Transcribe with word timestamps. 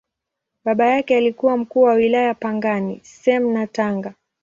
Baba 0.63 0.85
yake 0.85 1.17
alikuwa 1.17 1.57
Mkuu 1.57 1.81
wa 1.81 1.93
Wilaya 1.93 2.33
Pangani, 2.33 2.99
Same 3.03 3.53
na 3.53 3.67
Tanga. 3.67 4.13